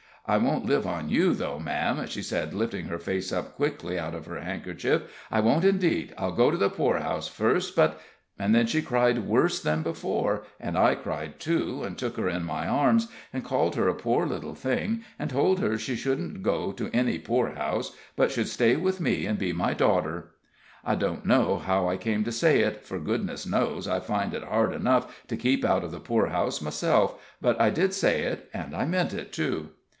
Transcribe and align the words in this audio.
I 0.25 0.37
won't 0.37 0.65
live 0.65 0.87
on 0.87 1.09
you, 1.09 1.33
though, 1.33 1.59
ma'am," 1.59 2.07
she 2.07 2.23
said, 2.23 2.53
lifting 2.53 2.85
her 2.85 2.97
face 2.97 3.31
up 3.33 3.55
quickly 3.55 3.99
out 3.99 4.15
of 4.15 4.27
her 4.27 4.39
handkerchief; 4.39 5.03
"I 5.29 5.41
won't, 5.41 5.65
indeed. 5.65 6.13
I'll 6.17 6.31
go 6.31 6.49
to 6.49 6.57
the 6.57 6.69
poorhouse 6.69 7.27
first. 7.27 7.75
But" 7.75 7.99
Then 8.37 8.65
she 8.65 8.81
cried 8.81 9.25
worse 9.25 9.61
than 9.61 9.81
before, 9.83 10.43
and 10.59 10.77
I 10.77 10.95
cried, 10.95 11.39
too, 11.39 11.83
and 11.83 11.97
took 11.97 12.17
her 12.17 12.29
in 12.29 12.43
my 12.45 12.67
arms, 12.67 13.09
and 13.33 13.43
called 13.43 13.75
her 13.75 13.87
a 13.89 13.95
poor 13.95 14.25
little 14.25 14.55
thing, 14.55 15.03
and 15.19 15.29
told 15.29 15.59
her 15.59 15.77
she 15.77 15.95
shouldn't 15.95 16.43
go 16.43 16.71
to 16.71 16.89
any 16.93 17.19
poorhouse, 17.19 17.95
but 18.15 18.31
should 18.31 18.47
stay 18.47 18.75
with 18.75 19.01
me 19.01 19.25
and 19.25 19.37
be 19.37 19.53
my 19.53 19.73
daughter. 19.73 20.31
I 20.85 20.95
don't 20.95 21.25
know 21.25 21.57
how 21.57 21.87
I 21.89 21.97
came 21.97 22.23
to 22.23 22.31
say 22.31 22.61
it, 22.61 22.85
for, 22.85 22.99
goodness 22.99 23.45
knows, 23.45 23.87
I 23.87 23.99
find 23.99 24.33
it 24.33 24.43
hard 24.43 24.73
enough 24.73 25.27
to 25.27 25.37
keep 25.37 25.65
out 25.65 25.83
of 25.83 25.91
the 25.91 25.99
poorhouse 25.99 26.61
myself, 26.61 27.19
but 27.41 27.59
I 27.61 27.69
did 27.69 27.93
say 27.93 28.23
it, 28.23 28.49
and 28.53 28.75
I 28.75 28.85
meant 28.85 29.13
it, 29.13 29.31
too. 29.33 29.69